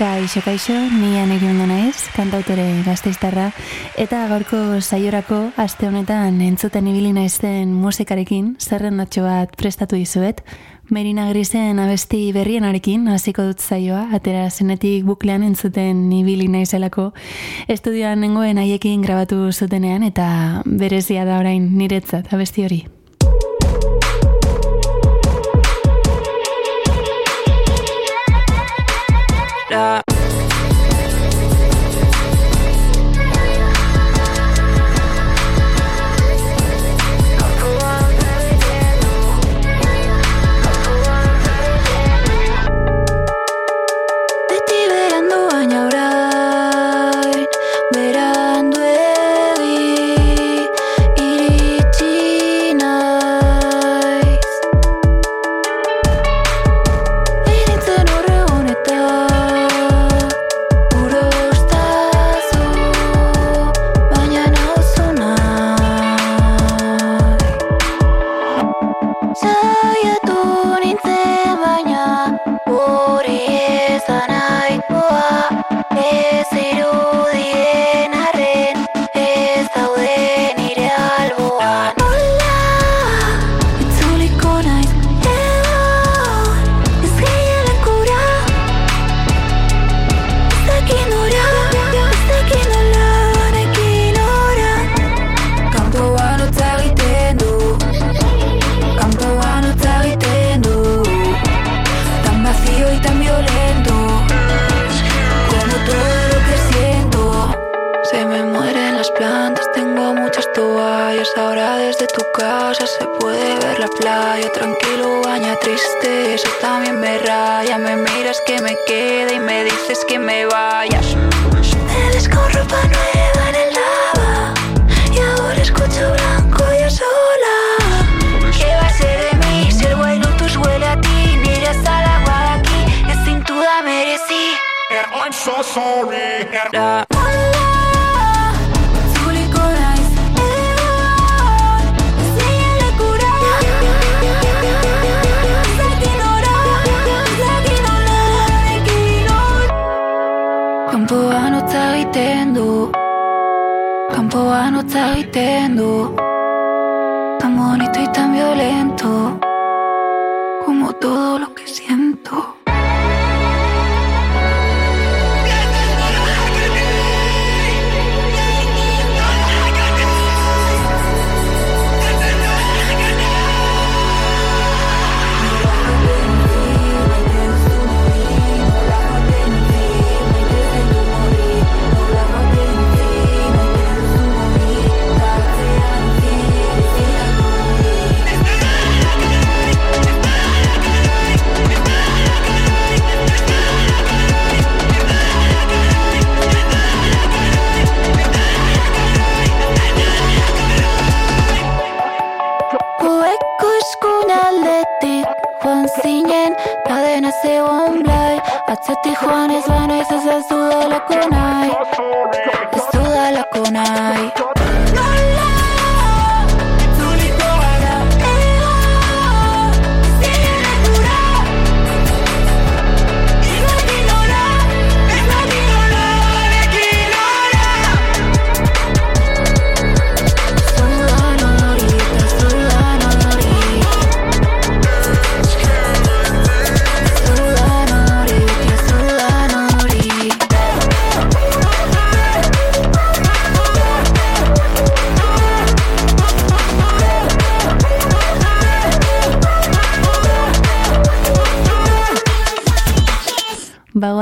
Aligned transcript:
Kaixo, 0.00 0.40
kaixo, 0.40 0.72
ni 0.72 1.18
ondo 1.20 1.66
naiz, 1.68 2.08
kantautore 2.16 2.64
gazteiztarra, 2.86 3.50
eta 4.00 4.22
gaurko 4.30 4.80
saiorako 4.80 5.50
aste 5.60 5.90
honetan 5.90 6.38
entzuten 6.40 6.86
ibili 6.88 7.10
naizen 7.12 7.74
musikarekin, 7.76 8.54
zerrendatxo 8.56 9.26
bat 9.26 9.52
prestatu 9.60 9.98
dizuet, 10.00 10.40
Merina 10.88 11.26
Grisen 11.28 11.78
abesti 11.78 12.32
berrienarekin 12.32 13.10
hasiko 13.12 13.44
dut 13.50 13.60
zaioa, 13.60 14.06
atera 14.16 14.46
zenetik 14.48 15.04
buklean 15.04 15.44
entzuten 15.44 16.06
ibili 16.16 16.48
naizelako, 16.48 17.10
estudioan 17.68 18.24
nengoen 18.24 18.56
haiekin 18.56 19.04
grabatu 19.04 19.52
zutenean, 19.52 20.02
eta 20.08 20.62
berezia 20.64 21.28
da 21.28 21.36
orain 21.44 21.68
niretzat 21.76 22.32
abesti 22.32 22.64
hori. 22.64 22.80
Yeah. 29.80 30.09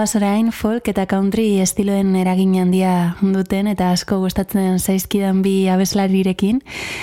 Bagoaz 0.08 0.22
orain 0.22 0.52
folk 0.56 0.86
eta 0.88 1.02
country 1.04 1.58
estiloen 1.60 2.14
eragin 2.16 2.54
handia 2.56 2.92
duten 3.20 3.66
eta 3.68 3.90
asko 3.92 4.16
gustatzen 4.22 4.78
zaizkidan 4.80 5.42
bi 5.44 5.68
abeslarirekin. 5.68 6.62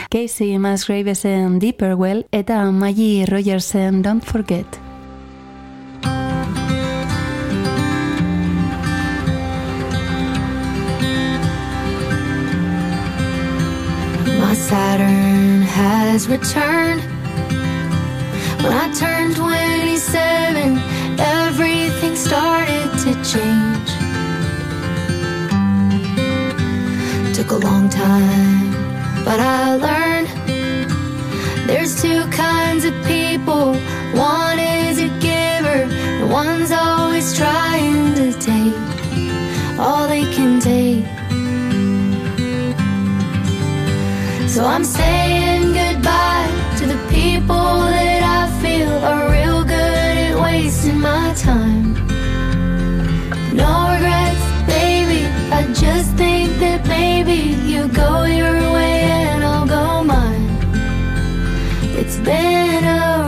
Casey 0.09 0.57
Musgravesen 0.57 1.59
Deeper 1.61 1.93
Well 1.93 2.25
eta 2.31 2.71
Maggie 2.71 3.27
Rogersen 3.29 4.01
Don't 4.01 4.25
Forget. 4.25 4.65
My 14.41 14.55
Saturn 14.55 15.61
has 15.61 16.27
returned 16.27 17.03
When 18.65 18.73
I 18.73 18.91
turned 18.97 19.37
change. 23.35 23.89
Took 27.35 27.51
a 27.51 27.59
long 27.67 27.89
time, 27.89 28.71
but 29.27 29.39
I 29.39 29.75
learned 29.87 30.29
there's 31.67 31.93
two 32.01 32.21
kinds 32.43 32.83
of 32.89 32.93
people. 33.05 33.65
One 34.13 34.59
is 34.59 34.99
a 35.07 35.09
giver, 35.27 35.81
and 36.17 36.31
one's 36.31 36.71
always 36.71 37.27
trying 37.41 38.15
to 38.19 38.27
take 38.51 38.77
all 39.83 40.07
they 40.07 40.25
can 40.35 40.51
take. 40.71 41.05
So 44.53 44.61
I'm 44.73 44.85
saying 44.85 45.63
goodbye 45.79 46.49
to 46.77 46.83
the 46.93 46.99
people 47.09 47.69
that. 47.91 48.04
Baby, 57.15 57.55
you 57.63 57.87
go 57.87 58.25
your 58.25 58.73
way 58.73 59.03
and 59.03 59.41
I'll 59.41 59.65
go 59.65 60.03
mine. 60.03 60.49
It's 61.97 62.17
been 62.17 62.83
a 62.83 63.24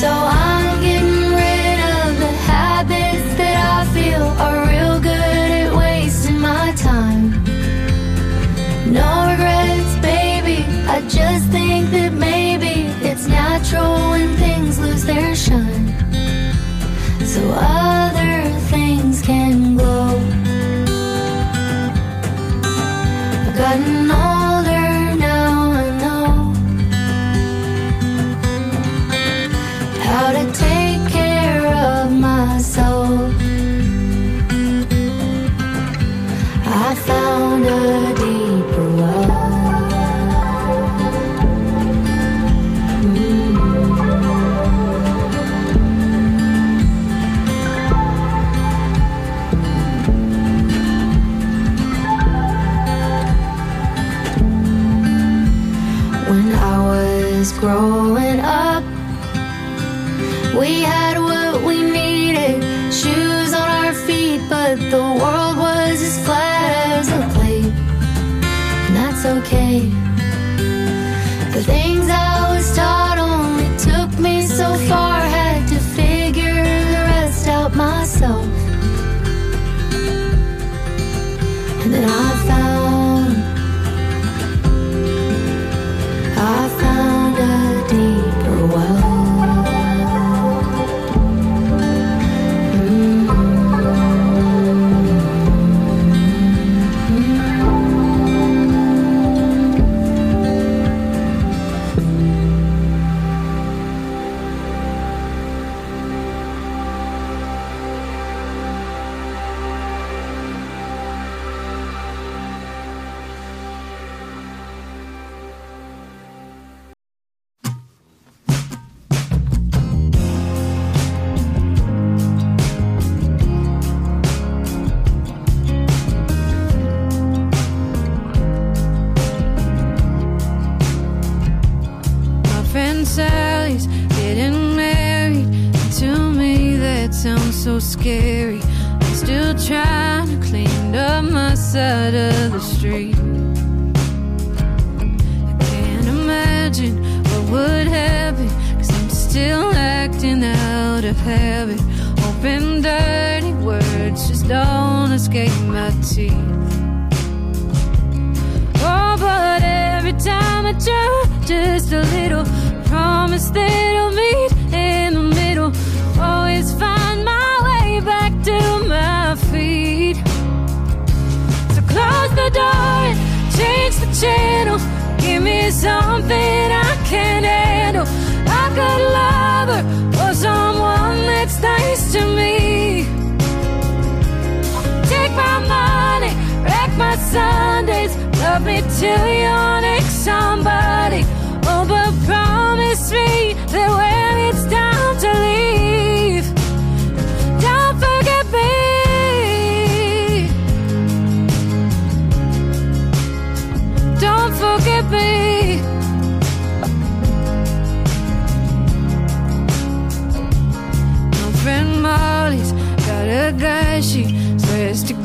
so 0.00 0.08
I 0.08 0.39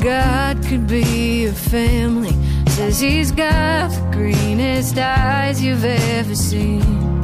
God 0.06 0.64
could 0.66 0.86
be 0.86 1.42
your 1.42 1.52
family. 1.52 2.30
Says 2.68 3.00
he's 3.00 3.32
got 3.32 3.90
the 3.90 4.08
greenest 4.12 4.96
eyes 4.96 5.60
you've 5.60 5.84
ever 5.84 6.36
seen. 6.36 7.20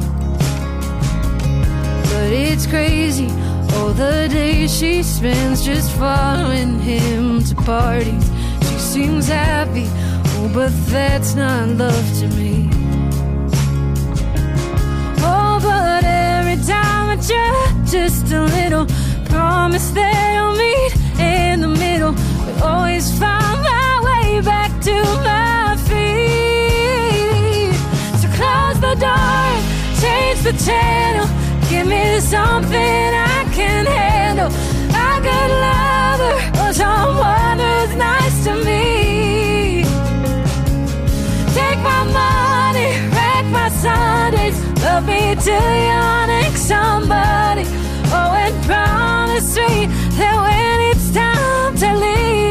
But 2.09 2.29
it's 2.33 2.67
crazy, 2.67 3.29
all 3.75 3.93
the 3.93 4.27
days 4.29 4.77
she 4.77 5.01
spends 5.01 5.63
just 5.63 5.95
following 5.95 6.77
him 6.81 7.41
to 7.45 7.55
parties. 7.55 8.29
She 8.63 8.77
seems 8.79 9.29
happy, 9.29 9.85
oh, 9.87 10.51
but 10.53 10.73
that's 10.87 11.35
not 11.35 11.69
love 11.69 12.19
to 12.19 12.27
me. 12.35 12.69
Oh, 15.23 15.57
but 15.63 16.03
every 16.03 16.61
time 16.65 17.11
I 17.11 17.15
try, 17.15 17.85
just 17.85 18.29
a 18.33 18.41
little 18.43 18.87
promise 19.29 19.89
they'll 19.91 20.53
meet 20.57 21.02
always 22.73 23.07
find 23.19 23.59
my 23.71 23.91
way 24.07 24.41
back 24.41 24.71
to 24.81 24.95
my 25.29 25.75
feet. 25.87 27.73
So 28.19 28.27
close 28.37 28.77
the 28.87 28.95
door, 29.05 29.45
change 30.01 30.39
the 30.47 30.55
channel, 30.65 31.27
give 31.69 31.87
me 31.87 32.19
something 32.19 33.07
I 33.35 33.39
can 33.57 33.85
handle. 33.85 34.49
I 35.09 35.13
could 35.25 35.51
love 35.67 36.19
her 36.25 36.35
or 36.61 36.71
someone 36.73 37.57
who's 37.65 37.93
nice 37.95 38.37
to 38.45 38.53
me. 38.67 39.83
Take 41.57 41.79
my 41.91 42.03
money, 42.21 42.89
wreck 43.15 43.45
my 43.59 43.69
Sundays, 43.83 44.57
love 44.83 45.05
me 45.05 45.35
till 45.45 45.71
you're 45.87 46.27
next 46.35 46.61
somebody. 46.73 47.65
Oh, 48.15 48.31
and 48.43 48.55
promise 48.65 49.55
me 49.55 49.87
that 50.17 50.35
when 50.45 50.77
it's 50.89 51.07
time 51.11 51.75
to 51.81 51.89
leave, 52.03 52.42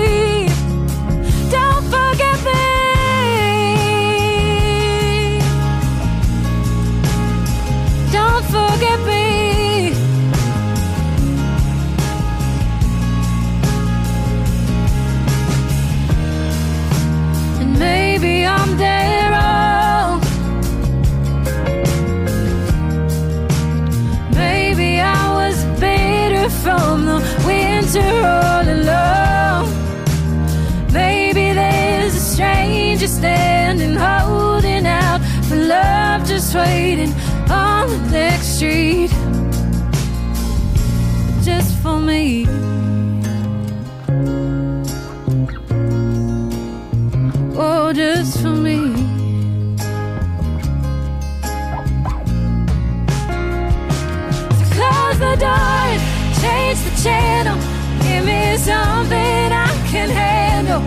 something 58.63 59.53
I 59.67 59.71
can 59.91 60.09
handle. 60.09 60.83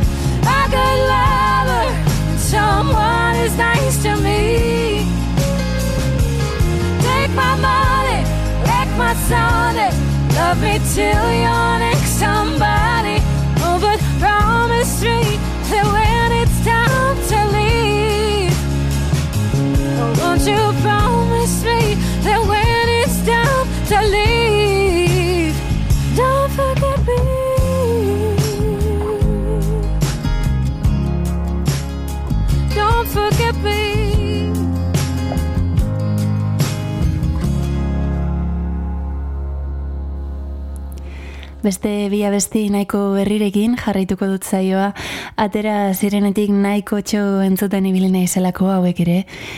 I 0.47 0.63
could 0.73 0.99
love 1.13 1.67
her, 1.75 1.89
someone 2.37 3.35
is 3.45 3.57
nice 3.57 4.01
to 4.03 4.15
me. 4.27 5.03
Take 7.07 7.31
my 7.35 7.55
money, 7.69 8.21
wreck 8.65 8.89
my 8.97 9.13
Sunday, 9.29 9.91
love 10.37 10.61
me 10.61 10.79
till 10.93 11.27
you're 11.43 11.79
next 11.79 12.11
somebody. 12.23 12.64
Beste 41.65 42.11
bi 42.11 42.19
abesti 42.21 42.67
nahiko 42.69 42.99
berrirekin 43.15 43.73
jarraituko 43.79 44.27
dut 44.29 44.43
zaioa, 44.45 44.91
atera 45.41 45.95
zirenetik 45.97 46.51
nahiko 46.53 46.99
txo 47.01 47.41
entzuten 47.41 47.87
ibili 47.89 48.11
naizelako 48.13 48.69
hauek 48.69 49.01
ere, 49.01 49.15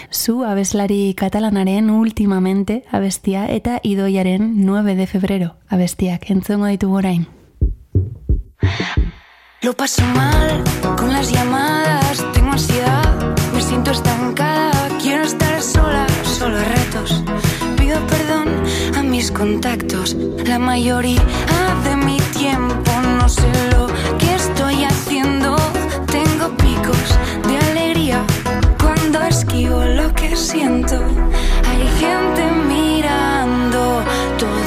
zu 0.10 0.38
abeslari 0.48 1.12
katalanaren 1.20 1.90
ultimamente 1.92 2.86
abestia 2.96 3.44
eta 3.52 3.82
idoiaren 3.84 4.54
9 4.64 4.96
de 4.96 5.08
febrero 5.08 5.50
abestiak. 5.68 6.30
Entzongo 6.32 6.72
ditugu 6.72 7.02
orain. 7.02 7.28
Lo 9.64 9.74
paso 9.74 10.06
mal 10.16 10.64
con 10.96 11.12
las 11.12 11.30
llamadas, 11.30 12.24
mis 19.18 19.32
contactos, 19.32 20.16
la 20.46 20.60
mayoría 20.60 21.24
de 21.84 21.96
mi 21.96 22.18
tiempo 22.38 22.92
no 23.18 23.28
sé 23.28 23.50
lo 23.72 23.88
que 24.20 24.36
estoy 24.36 24.84
haciendo. 24.84 25.56
Tengo 26.06 26.46
picos 26.58 27.08
de 27.48 27.58
alegría 27.72 28.24
cuando 28.80 29.20
esquivo 29.24 29.84
lo 29.86 30.14
que 30.14 30.36
siento. 30.36 31.02
Hay 31.68 31.88
gente 32.00 32.44
mirando 32.76 34.04
todo 34.38 34.67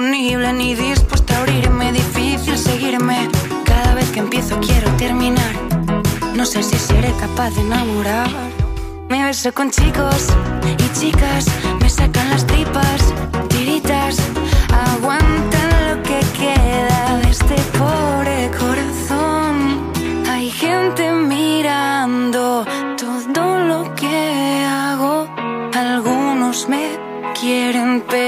ni 0.00 0.74
dispuesta 0.74 1.36
a 1.36 1.40
abrirme, 1.42 1.92
difícil 1.92 2.58
seguirme. 2.58 3.28
Cada 3.64 3.94
vez 3.94 4.10
que 4.10 4.18
empiezo 4.18 4.58
quiero 4.60 4.90
terminar. 4.96 5.54
No 6.34 6.44
sé 6.44 6.64
si 6.64 6.76
seré 6.76 7.12
capaz 7.20 7.50
de 7.50 7.60
enamorar. 7.60 8.28
Me 9.08 9.24
beso 9.24 9.52
con 9.52 9.70
chicos 9.70 10.30
y 10.78 10.98
chicas, 10.98 11.46
me 11.80 11.88
sacan 11.88 12.28
las 12.30 12.44
tripas, 12.44 13.14
tiritas, 13.48 14.16
aguantan 14.96 15.70
lo 15.88 16.02
que 16.02 16.20
queda 16.36 17.18
de 17.18 17.30
este 17.30 17.54
pobre 17.78 18.50
corazón. 18.58 19.92
Hay 20.28 20.50
gente 20.50 21.12
mirando 21.12 22.66
todo 22.96 23.58
lo 23.60 23.94
que 23.94 24.64
hago. 24.68 25.28
Algunos 25.72 26.68
me 26.68 26.98
quieren 27.40 28.02
pero 28.08 28.23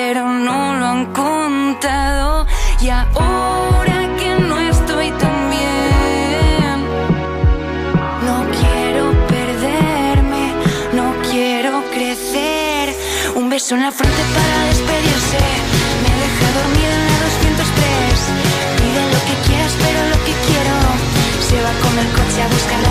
a 22.39 22.49
buscar 22.49 22.86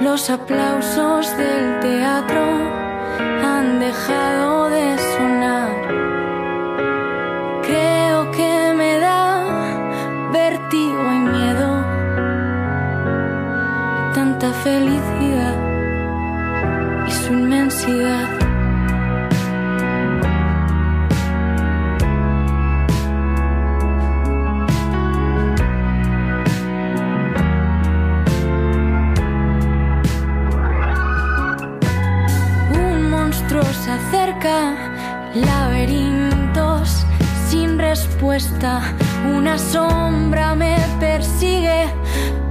Los 0.00 0.28
aplausos 0.28 1.36
del 1.36 1.80
teatro 1.80 2.42
han 3.44 3.78
dejado 3.78 4.68
de 4.68 4.98
sonar. 4.98 5.70
Creo 7.62 8.30
que 8.32 8.74
me 8.76 8.98
da 8.98 9.44
vértigo 10.32 11.04
y 11.12 11.18
miedo. 11.36 11.84
Tanta 14.14 14.52
felicidad 14.52 15.56
y 17.06 17.10
su 17.12 17.32
inmensidad. 17.32 18.33
laberintos 35.34 37.06
sin 37.48 37.78
respuesta, 37.78 38.82
una 39.26 39.56
sombra 39.56 40.54
me 40.54 40.76
persigue, 41.00 41.86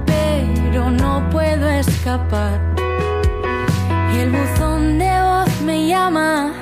pero 0.04 0.90
no 0.90 1.28
puedo 1.30 1.68
escapar. 1.68 2.60
Y 4.12 4.18
el 4.18 4.30
buzón 4.30 4.98
de 4.98 5.10
voz 5.20 5.60
me 5.62 5.86
llama 5.86 6.52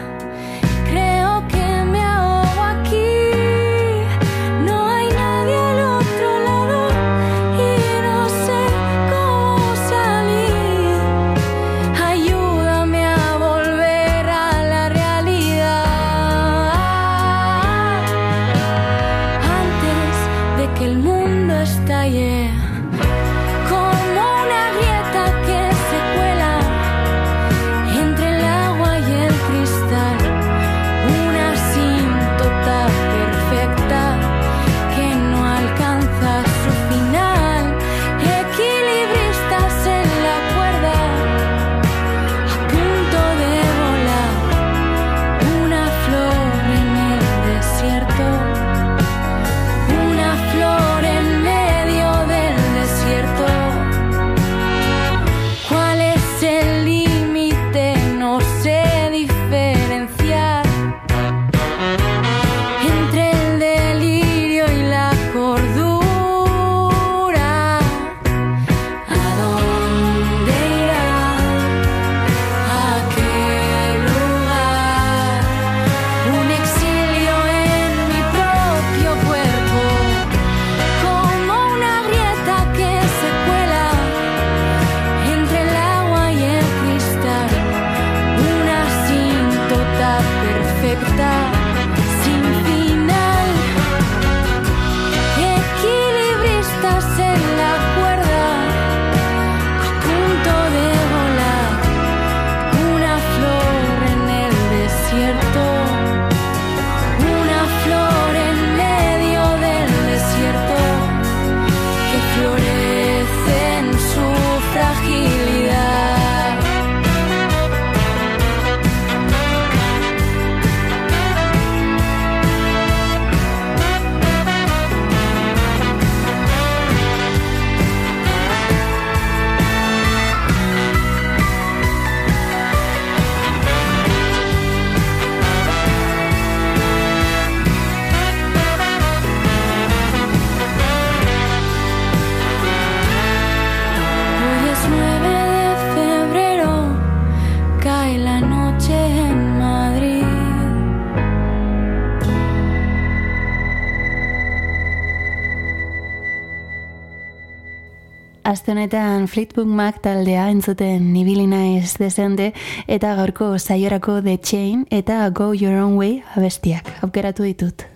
Aste 158.53 158.75
honetan 158.75 159.29
Fleetwood 159.33 159.67
Mac 159.67 160.03
taldea 160.05 160.43
entzuten 160.53 161.07
nibili 161.15 161.47
naiz 161.49 161.95
desente 161.97 162.51
eta 162.85 163.15
gaurko 163.17 163.49
saiorako 163.57 164.19
The 164.27 164.37
Chain 164.37 164.85
eta 164.91 165.23
Go 165.31 165.55
Your 165.55 165.81
Own 165.87 165.97
Way 165.97 166.21
abestiak 166.37 166.93
aukeratu 167.09 167.49
ditut. 167.49 167.92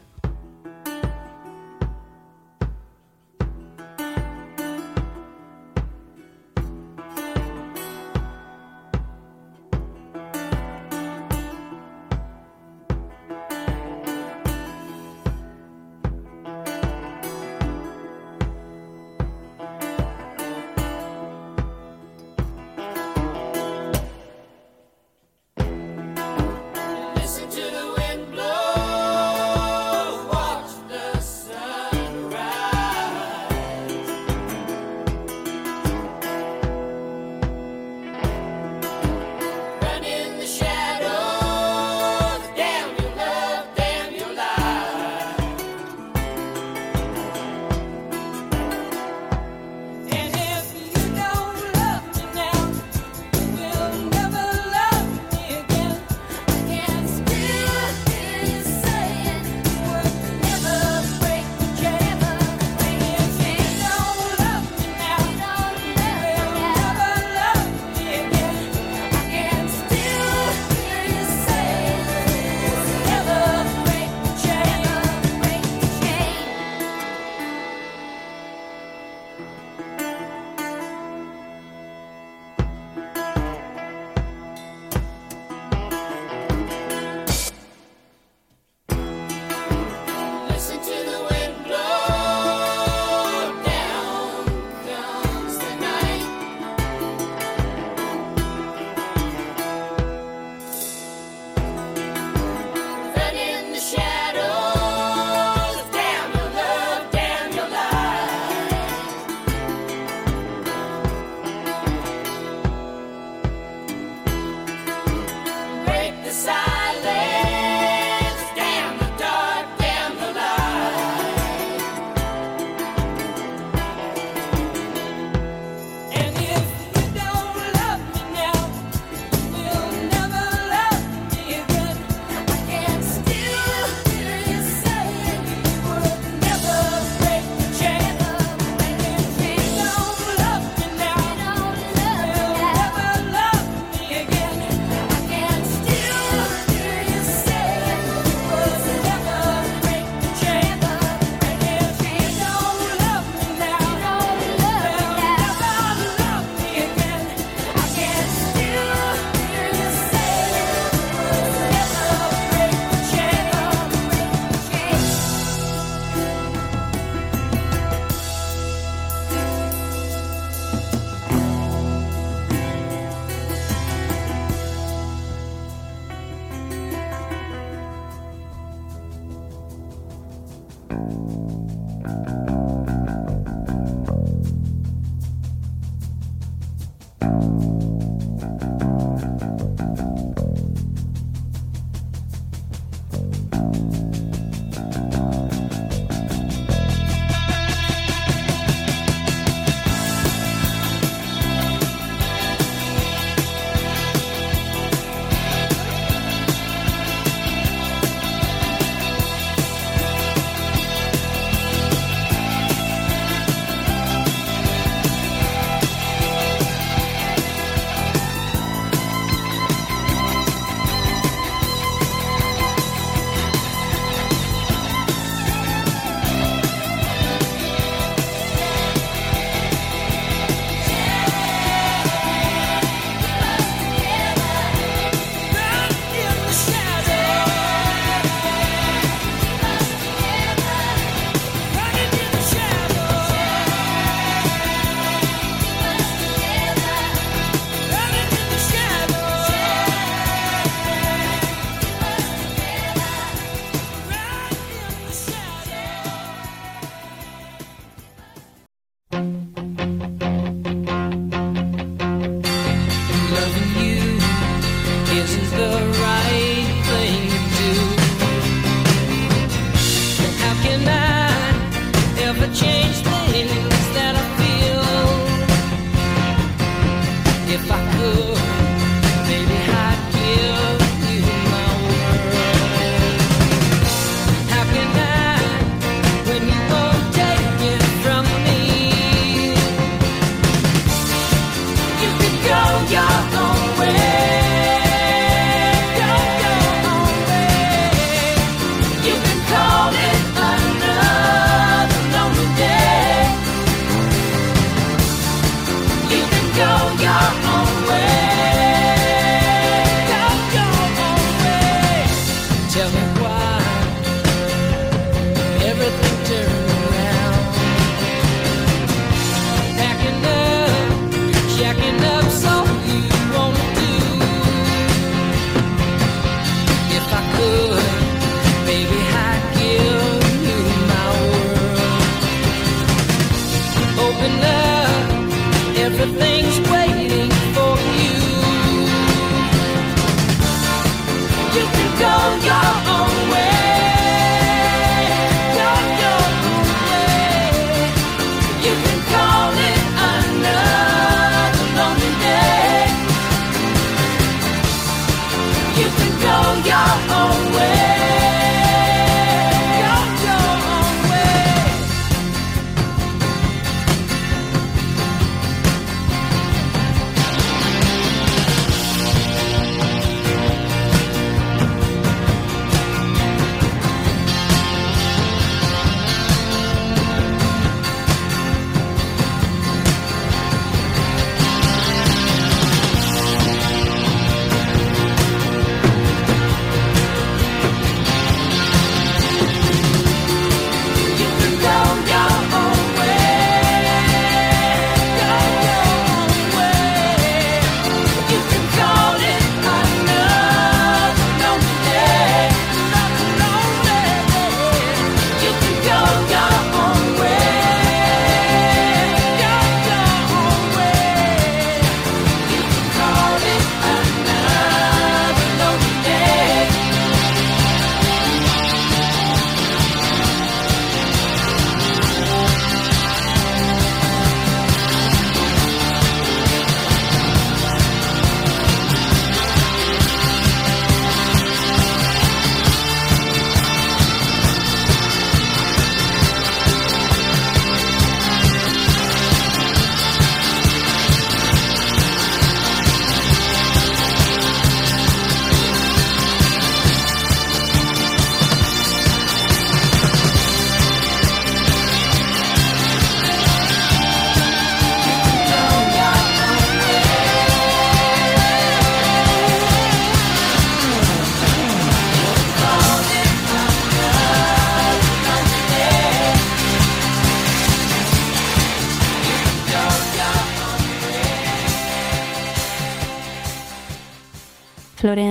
is 265.29 265.51
the 265.51 265.67
right 266.01 266.26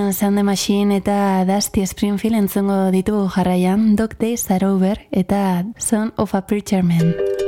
Baina 0.06 0.14
Sound 0.14 0.44
Machine 0.44 0.98
eta 0.98 1.46
Dusty 1.48 1.82
Springfield 1.90 2.38
entzongo 2.38 2.92
ditugu 2.94 3.26
jarraian 3.34 3.96
Dog 3.98 4.14
Days 4.20 4.46
Are 4.52 4.68
Over 4.68 5.02
eta 5.10 5.66
Son 5.80 6.14
of 6.18 6.36
a 6.36 6.46
Preacher 6.46 6.84
Man. 6.84 7.45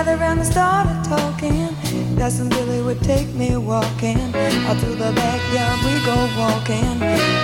Gathered 0.00 0.20
round 0.20 0.40
and 0.40 0.48
started 0.48 1.04
talking. 1.04 1.76
Cousin 2.16 2.48
Billy 2.48 2.80
would 2.80 3.02
take 3.02 3.28
me 3.34 3.58
walking. 3.58 4.16
Out 4.64 4.78
through 4.78 4.94
the 4.94 5.12
backyard 5.12 5.78
we 5.84 5.92
go 6.06 6.16
walking. 6.40 6.98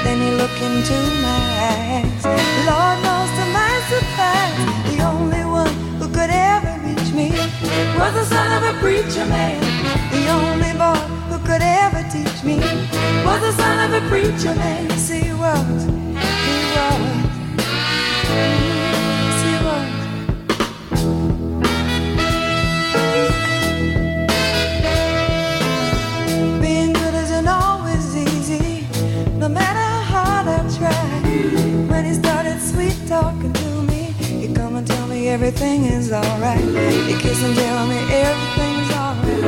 Then 0.05 0.23
he 0.25 0.31
looked 0.41 0.63
into 0.63 0.97
my 1.21 1.43
eyes. 1.69 2.25
Lord 2.65 2.97
knows 3.05 3.29
to 3.37 3.45
my 3.53 3.75
surprise, 3.93 4.57
the 4.89 5.05
only 5.05 5.45
one 5.45 5.75
who 6.01 6.09
could 6.09 6.31
ever 6.31 6.81
reach 6.81 7.13
me 7.13 7.29
was 8.01 8.15
the 8.15 8.25
son 8.25 8.49
of 8.57 8.63
a 8.75 8.79
preacher 8.81 9.27
man. 9.27 9.61
The 10.11 10.27
only 10.39 10.73
boy 10.81 10.97
who 11.29 11.37
could 11.45 11.61
ever 11.61 12.09
teach 12.09 12.43
me 12.43 12.57
was 13.23 13.43
the 13.43 13.53
son 13.53 13.77
of 13.85 13.93
a 14.03 14.09
preacher 14.09 14.55
man. 14.55 14.89
See 14.97 15.29
what 15.35 15.61
he 16.47 16.57
was. 16.73 17.27
Everything 35.37 35.85
is 35.85 36.11
alright. 36.13 36.65
You 36.65 37.19
kiss 37.19 37.43
and 37.45 37.55
tell 37.55 37.87
me 37.87 37.99
everything's 38.25 38.91
alright. 38.93 39.41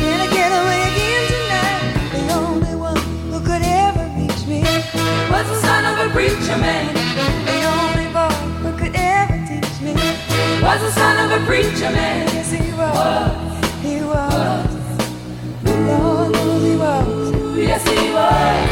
Can 0.00 0.20
I 0.24 0.28
get 0.32 0.50
away 0.60 0.80
again 0.90 1.22
tonight? 1.34 1.84
The 2.16 2.24
only 2.32 2.74
one 2.74 2.96
who 3.30 3.38
could 3.48 3.60
ever 3.60 4.04
reach 4.16 4.42
me 4.46 4.62
was 5.30 5.46
the 5.52 5.60
son 5.60 5.82
of 5.84 6.06
a 6.06 6.08
preacher 6.14 6.56
man. 6.56 6.94
The 7.50 7.60
only 7.76 8.08
boy 8.16 8.34
who 8.64 8.70
could 8.78 8.96
ever 8.96 9.36
teach 9.46 9.76
me 9.82 9.92
was 10.64 10.80
the 10.80 10.92
son 10.92 11.14
of 11.22 11.28
a 11.38 11.44
preacher 11.44 11.90
man. 11.90 12.26
Yes, 12.32 12.50
he 12.50 12.72
was. 12.80 13.30
He 13.84 13.96
was. 14.00 14.70
Lord 15.88 16.32
knows 16.32 16.62
he 16.64 16.74
was. 16.74 17.58
Yes, 17.58 17.86
he 17.86 18.12
was. 18.14 18.63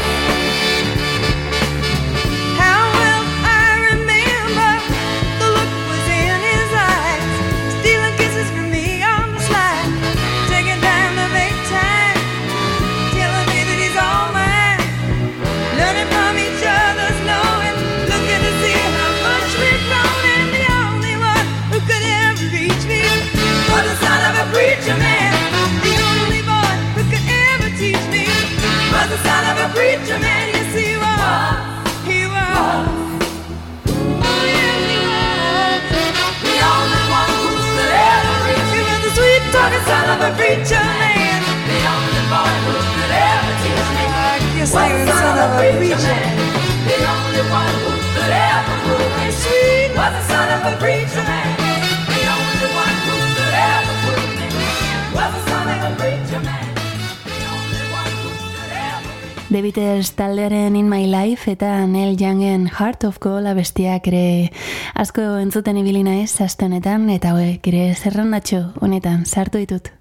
A 40.23 40.31
preacher 40.37 40.79
man. 40.79 41.43
The 41.67 41.79
only 41.83 42.23
boy 42.31 42.53
who 42.63 42.75
could 42.95 43.11
ever 43.11 43.53
teach 43.59 43.89
me. 43.91 44.05
I 44.07 44.39
guess 44.55 44.71
was 44.71 44.87
the 44.87 45.11
son 45.11 45.35
of 45.35 45.51
a 45.51 45.75
preacher 45.77 45.99
man. 45.99 46.37
The 46.87 46.95
only 47.11 47.43
one 47.51 47.75
who 47.83 47.91
could 48.15 48.31
ever 48.31 48.75
prove 48.87 49.11
me 49.19 49.27
sweet 49.35 49.89
was 49.99 50.11
the 50.15 50.23
son 50.31 50.47
of 50.55 50.63
a 50.63 50.79
preacher 50.79 51.23
man. 51.27 51.51
The 52.07 52.21
only 52.23 52.69
one 52.71 52.97
who 53.03 53.15
could 53.35 53.55
ever 53.67 53.95
prove 54.03 54.31
me 54.39 54.47
was 55.11 55.29
the 55.35 55.41
son 55.49 55.67
of 55.75 55.79
a 55.83 55.95
preacher 55.99 56.07
man. 56.07 56.12
The 59.53 59.61
Beatles 59.61 60.15
taldearen 60.15 60.75
In 60.75 60.89
My 60.89 61.05
Life 61.05 61.51
eta 61.51 61.85
Neil 61.85 62.17
Youngen 62.17 62.65
Heart 62.79 63.03
of 63.03 63.19
Gold 63.21 63.45
abestiak 63.45 64.09
ere 64.09 64.49
asko 64.97 65.21
entzuten 65.43 65.77
ibili 65.77 66.01
naiz 66.01 66.41
aste 66.41 66.65
honetan 66.65 67.05
eta 67.13 67.35
hauek 67.35 67.69
ere 67.69 67.91
zerrendatxo 67.93 68.63
honetan 68.81 69.27
sartu 69.29 69.61
ditut. 69.61 69.93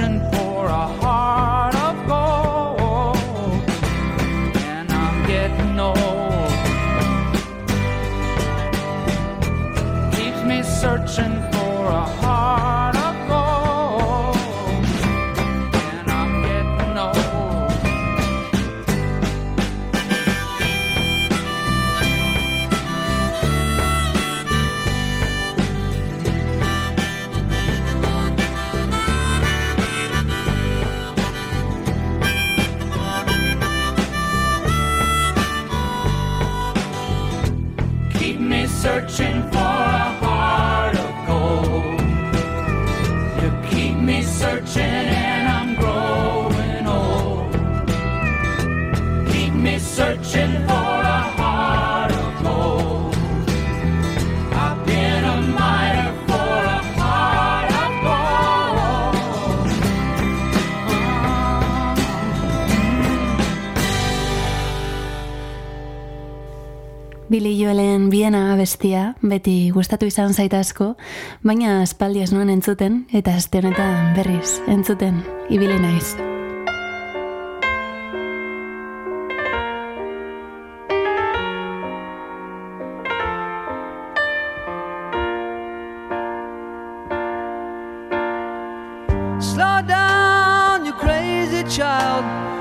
Searching 0.00 0.39
Joelen 67.70 68.08
biena 68.10 68.56
bestia, 68.58 69.12
beti 69.22 69.70
gustatu 69.70 70.08
izan 70.10 70.32
zait 70.34 70.50
asko, 70.58 70.96
baina 71.46 71.76
aspaldi 71.84 72.18
ez 72.24 72.32
nuen 72.34 72.50
entzuten, 72.50 73.04
eta 73.14 73.36
aste 73.38 73.60
honetan 73.62 74.10
berriz, 74.16 74.56
entzuten, 74.66 75.20
ibili 75.54 75.78
naiz. 75.78 76.16
Slow 89.38 89.86
down, 89.86 90.84
you 90.84 90.92
crazy 90.98 91.62
child. 91.70 92.59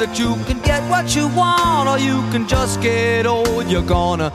that 0.00 0.18
you 0.18 0.34
can 0.46 0.58
get 0.60 0.82
what 0.88 1.14
you 1.14 1.28
want 1.28 1.86
or 1.86 1.98
you 1.98 2.22
can 2.32 2.48
just 2.48 2.80
get 2.80 3.26
old, 3.26 3.66
you're 3.66 3.82
gonna 3.82 4.32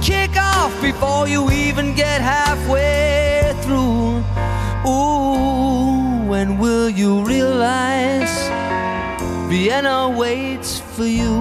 kick 0.00 0.36
off 0.36 0.72
before 0.80 1.26
you 1.26 1.50
even 1.50 1.92
get 1.92 2.20
halfway 2.20 3.52
through. 3.62 4.22
Ooh, 4.88 6.24
when 6.30 6.56
will 6.58 6.88
you 6.88 7.24
realize 7.24 8.30
Vienna 9.50 10.08
waits 10.08 10.78
for 10.78 11.04
you? 11.04 11.34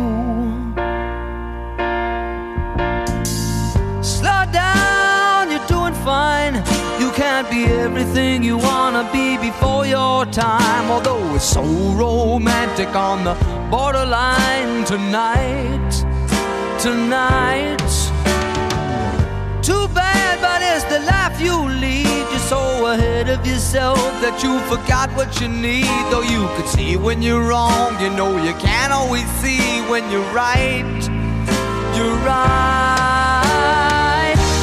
Slow 4.02 4.42
down, 4.52 5.52
you're 5.52 5.68
doing 5.68 5.94
fine. 6.04 6.56
You 7.00 7.12
can't 7.12 7.48
be 7.52 7.66
everything 7.66 8.42
you 8.42 8.58
wanna 8.58 9.08
be 9.14 9.38
before 9.38 9.86
your 9.86 10.26
time. 10.26 10.90
Although 10.90 11.36
it's 11.36 11.46
so 11.46 11.62
romantic 11.94 12.96
on 12.96 13.24
the 13.24 13.57
borderline 13.70 14.86
tonight, 14.86 15.92
tonight. 16.80 17.78
Too 19.62 19.88
bad, 19.90 20.40
but 20.40 20.62
it's 20.62 20.86
the 20.86 21.00
life 21.12 21.42
you 21.42 21.68
lead. 21.82 22.08
You're 22.32 22.40
so 22.40 22.88
ahead 22.88 23.30
of 23.30 23.46
yourself 23.46 24.00
that 24.22 24.42
you 24.42 24.60
forgot 24.72 25.12
what 25.18 25.42
you 25.42 25.50
need. 25.50 25.86
Though 26.10 26.22
you 26.22 26.48
could 26.56 26.68
see 26.68 26.96
when 26.96 27.22
you're 27.22 27.44
wrong, 27.44 28.00
you 28.00 28.10
know 28.10 28.42
you 28.42 28.54
can't 28.54 28.94
always 28.94 29.28
see 29.44 29.82
when 29.92 30.10
you're 30.10 30.32
right. 30.32 31.00
You're 31.96 32.18
right. 32.24 33.18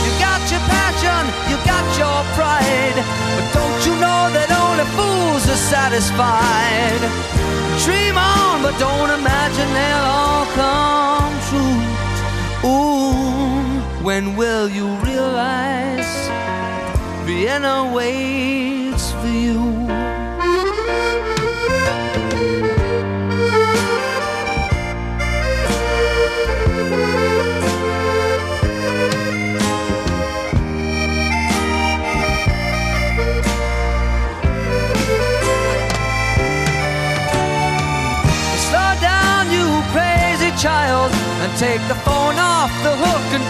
You 0.04 0.12
got 0.18 0.40
your 0.50 0.64
passion, 0.64 1.22
you 1.50 1.56
got 1.68 1.84
your 2.00 2.24
pride. 2.38 2.96
But 3.36 3.46
don't 3.52 3.80
you 3.84 3.94
know 4.00 4.30
that 4.32 4.48
only 4.48 4.86
fools 4.96 5.44
are 5.48 5.60
satisfied? 5.60 7.43
Dream 7.84 8.16
on, 8.16 8.62
but 8.62 8.78
don't 8.78 9.10
imagine 9.10 9.68
they'll 9.74 10.08
all 10.18 10.46
come 10.56 11.34
true. 11.50 11.80
Ooh, 12.66 14.02
when 14.02 14.36
will 14.36 14.70
you 14.70 14.86
realize 15.04 16.30
Vienna 17.26 17.92
waits 17.94 19.12
for 19.12 19.28
you? 19.28 19.83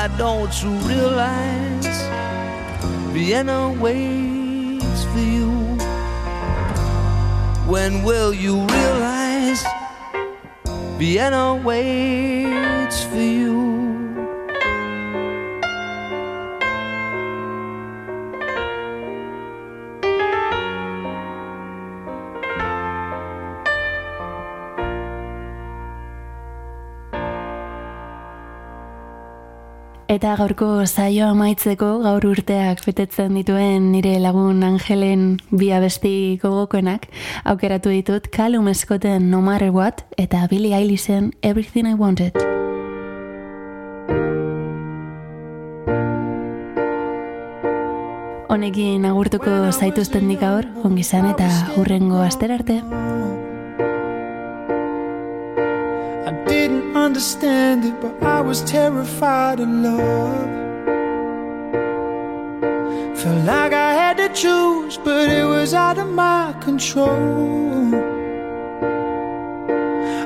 why 0.00 0.08
don't 0.16 0.62
you 0.62 0.70
realize 0.88 1.98
Vienna 3.12 3.70
waits 3.78 5.04
for 5.04 5.18
you? 5.18 5.50
When 7.68 8.02
will 8.02 8.32
you 8.32 8.64
realize 8.64 9.62
Vienna 10.96 11.54
waits 11.62 13.04
for 13.04 13.20
you? 13.20 13.59
Eta 30.10 30.32
gaurko 30.34 30.66
saioa 30.90 31.28
amaitzeko 31.30 31.88
gaur 32.02 32.24
urteak 32.26 32.80
betetzen 32.82 33.36
dituen 33.38 33.92
nire 33.92 34.16
lagun 34.18 34.64
Angelen 34.66 35.36
bi 35.54 35.68
abesti 35.70 36.34
gogokoenak 36.42 37.06
aukeratu 37.52 37.92
ditut 37.94 38.26
Callum 38.34 38.66
Scotten 38.74 39.30
No 39.30 39.38
Matter 39.40 39.70
What 39.70 40.02
eta 40.18 40.48
Billie 40.50 40.74
Eilishen 40.74 41.30
Everything 41.44 41.86
I 41.86 41.94
Wanted. 41.94 42.34
Honekin 48.50 49.06
agurtuko 49.06 49.70
zaituzten 49.70 50.26
dik 50.26 50.42
gaur, 50.42 50.66
ongi 50.82 51.06
izan 51.06 51.30
eta 51.30 51.46
hurrengo 51.76 52.18
aster 52.26 52.50
arte. 52.50 52.82
Understand 57.20 57.84
it, 57.84 58.00
but 58.00 58.22
I 58.22 58.40
was 58.40 58.62
terrified 58.62 59.60
of 59.60 59.68
love. 59.68 60.48
Felt 63.18 63.44
like 63.44 63.74
I 63.74 63.92
had 63.92 64.16
to 64.16 64.30
choose, 64.32 64.96
but 64.96 65.28
it 65.28 65.44
was 65.44 65.74
out 65.74 65.98
of 65.98 66.08
my 66.08 66.54
control. 66.62 67.94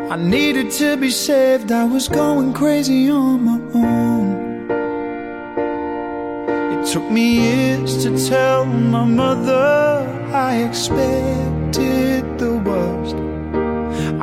I 0.08 0.14
needed 0.14 0.70
to 0.78 0.96
be 0.96 1.10
saved, 1.10 1.72
I 1.72 1.82
was 1.82 2.06
going 2.06 2.52
crazy 2.52 3.10
on 3.10 3.44
my 3.44 3.60
own. 3.74 4.28
It 6.74 6.86
took 6.92 7.10
me 7.10 7.26
years 7.40 8.04
to 8.04 8.10
tell 8.28 8.66
my 8.66 9.04
mother 9.04 10.06
I 10.32 10.58
expected 10.68 12.38
the 12.38 12.54
worst. 12.64 13.33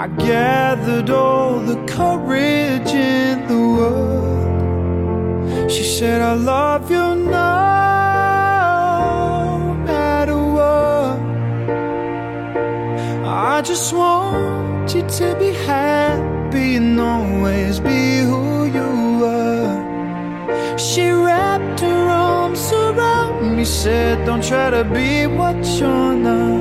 I 0.02 0.08
gathered 0.08 1.12
all 1.12 1.60
the 1.60 1.76
courage 1.86 2.92
in 2.92 3.48
the 3.48 3.60
world. 3.78 5.70
She 5.72 5.84
said, 5.84 6.22
I 6.22 6.34
love 6.34 6.90
you 6.90 6.98
no 6.98 7.30
matter 9.86 10.42
what. 10.58 11.20
I 13.28 13.62
just 13.62 13.94
want 13.94 14.96
you 14.96 15.04
to 15.08 15.36
be 15.38 15.54
happy 15.70 16.78
and 16.78 17.00
always 17.00 17.80
be 17.80 18.22
who 18.22 18.66
you 18.78 19.24
are. 19.24 20.80
She 20.80 21.12
wrapped 21.12 21.82
her 21.82 22.10
arms 22.10 22.72
around 22.72 23.56
me, 23.56 23.66
said, 23.66 24.26
Don't 24.26 24.44
try 24.44 24.72
to 24.72 24.84
be 24.84 25.28
what 25.28 25.64
you're 25.80 26.16
not. 26.16 26.61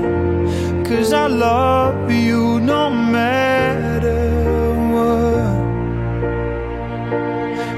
Cause 0.91 1.13
I 1.13 1.29
love 1.29 2.11
you 2.11 2.59
no 2.59 2.91
matter 2.91 4.75
what. 4.93 5.55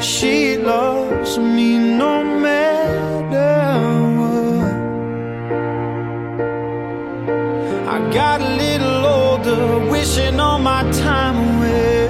She 0.02 0.56
loves 0.56 1.36
me 1.36 1.76
no 1.76 2.24
matter 2.24 3.52
what. 4.18 4.76
I 7.94 7.98
got 8.14 8.40
a 8.40 8.56
little 8.64 9.04
older, 9.04 9.90
wishing 9.90 10.40
all 10.40 10.58
my 10.58 10.82
time 10.92 11.36
away. 11.50 12.08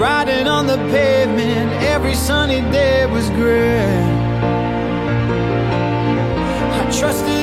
Riding 0.00 0.48
on 0.48 0.66
the 0.66 0.78
pavement, 0.90 1.70
every 1.94 2.16
sunny 2.16 2.60
day 2.72 3.06
was 3.06 3.30
great. 3.30 4.04
I 6.80 6.82
trusted 6.90 7.33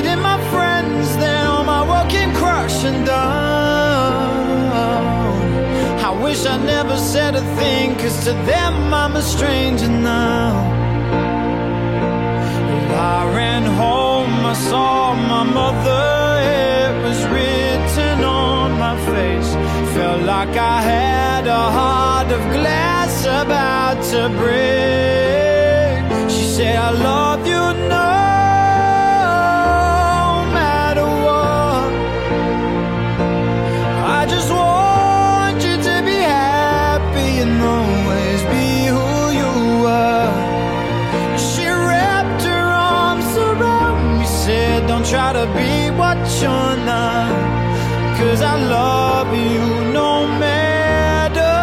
wish 6.32 6.46
I 6.46 6.56
never 6.64 6.96
said 6.96 7.34
a 7.34 7.44
thing, 7.56 7.94
cause 7.96 8.24
to 8.24 8.32
them 8.52 8.94
I'm 8.94 9.16
a 9.16 9.22
stranger 9.22 9.88
now. 9.88 10.48
I 13.16 13.34
ran 13.36 13.64
home, 13.82 14.34
I 14.52 14.54
saw 14.54 15.12
my 15.32 15.44
mother, 15.60 16.04
it 16.64 16.92
was 17.04 17.20
written 17.32 18.24
on 18.24 18.78
my 18.84 18.96
face. 19.12 19.50
Felt 19.94 20.22
like 20.22 20.56
I 20.74 20.80
had 20.80 21.46
a 21.46 21.64
heart 21.78 22.28
of 22.38 22.42
glass 22.56 23.14
about 23.42 23.98
to 24.12 24.20
break. 24.40 26.30
She 26.34 26.44
said, 26.54 26.76
I 26.76 26.90
love 27.08 27.46
you 27.46 27.64
no 27.90 28.21
try 45.12 45.30
to 45.34 45.46
be 45.58 45.90
what 46.00 46.16
you're 46.40 46.76
not. 46.88 47.28
Cause 48.18 48.40
I 48.40 48.56
love 48.78 49.28
you 49.46 49.92
no 49.92 50.26
matter 50.44 51.58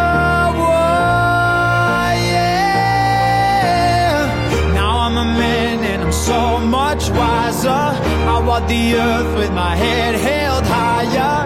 what. 0.60 2.14
Yeah. 2.34 3.12
Now 4.78 4.92
I'm 5.06 5.16
a 5.26 5.28
man 5.42 5.76
and 5.90 6.00
I'm 6.04 6.12
so 6.12 6.60
much 6.60 7.10
wiser. 7.10 7.84
I 8.34 8.36
walk 8.46 8.68
the 8.68 8.94
earth 8.94 9.32
with 9.36 9.52
my 9.52 9.74
head 9.74 10.14
held 10.14 10.64
higher. 10.64 11.36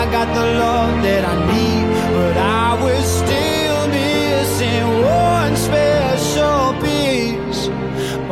I 0.00 0.02
got 0.16 0.28
the 0.38 0.46
love 0.64 1.02
that 1.02 1.24
I 1.32 1.34
need, 1.52 1.86
but 2.18 2.36
I 2.36 2.68
was 2.84 3.04
still 3.22 3.80
missing 3.98 4.86
one 5.22 5.54
special 5.68 6.62
piece. 6.84 7.60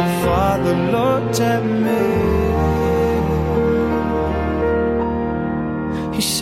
My 0.01 0.11
father 0.23 0.75
looked 0.97 1.41
at 1.41 1.65
me. 1.65 2.22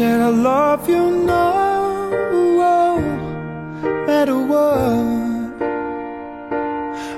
Said, 0.01 0.21
I 0.23 0.31
love 0.31 0.89
you 0.89 1.11
no 1.27 2.97
matter 4.07 4.33
oh, 4.33 4.47
what. 4.53 5.63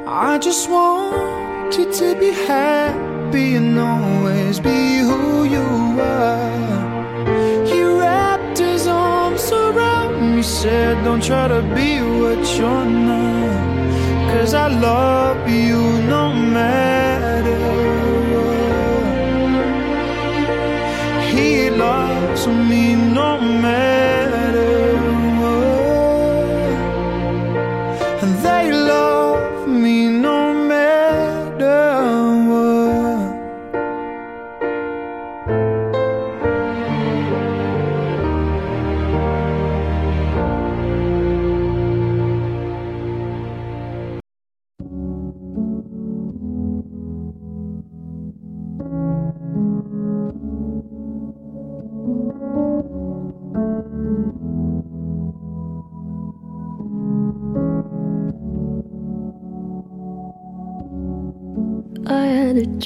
I 0.09 0.37
just 0.39 0.69
want 0.69 1.79
you 1.79 1.93
to 1.93 2.17
be 2.19 2.33
happy 2.33 3.55
and 3.55 3.79
always 3.79 4.59
be 4.59 4.99
who 4.99 5.45
you 5.45 5.69
are. 6.01 7.67
He 7.71 7.81
wrapped 7.85 8.59
his 8.59 8.89
arms 8.89 9.53
around 9.53 10.35
me, 10.35 10.43
said, 10.43 11.05
Don't 11.05 11.23
try 11.23 11.47
to 11.47 11.63
be 11.77 12.03
what 12.03 12.43
you're 12.59 12.85
not. 12.85 14.33
Cause 14.33 14.55
I 14.55 14.67
love 14.67 15.49
you 15.49 15.79
no 16.15 16.33
matter 16.33 17.12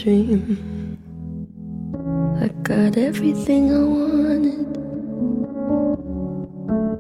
dream. 0.06 0.98
I 2.40 2.46
got 2.62 2.96
everything 2.96 3.74
I 3.74 3.82
wanted. 3.98 4.68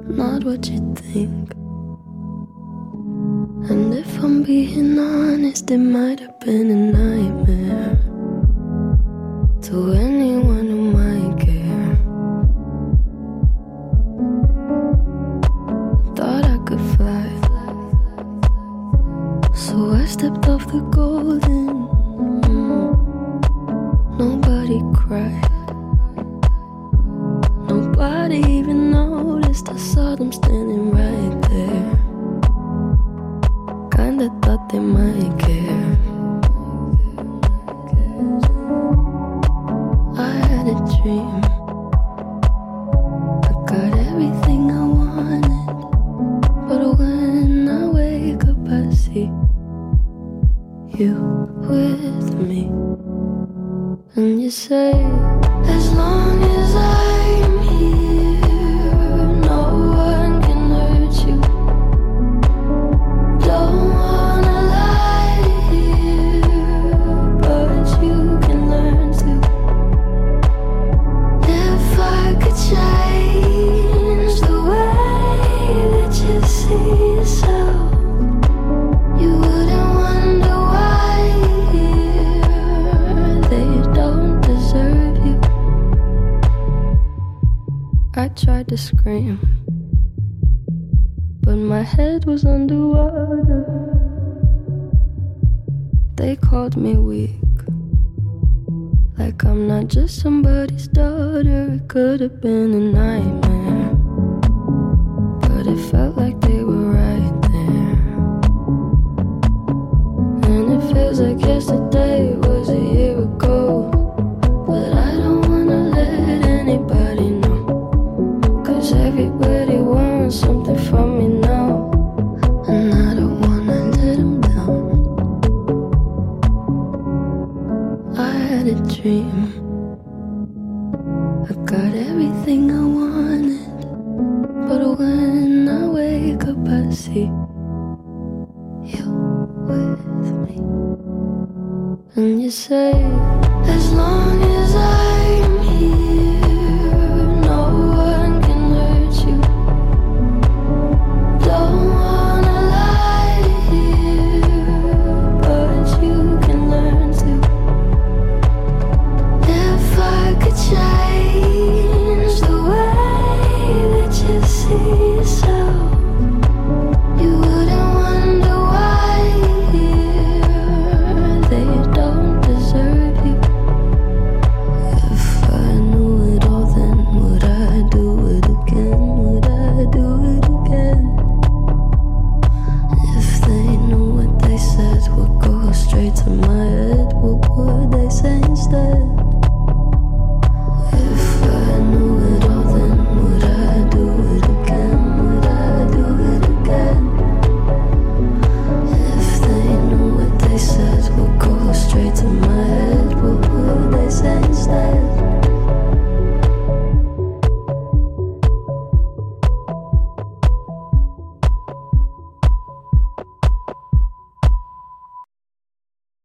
Not 0.08 0.42
what 0.42 0.68
you 0.68 0.80
think. 0.96 1.52
And 3.70 3.94
if 3.94 4.10
I'm 4.24 4.42
being 4.42 4.98
honest, 4.98 5.70
it 5.70 5.78
might 5.78 6.18
have 6.18 6.40
been 6.40 6.68
a 6.78 6.80
nightmare 6.98 7.96
to 9.66 9.92
anyone 9.92 10.15